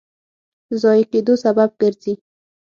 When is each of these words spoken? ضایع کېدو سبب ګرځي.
ضایع 0.81 1.05
کېدو 1.11 1.33
سبب 1.43 1.69
ګرځي. 1.81 2.13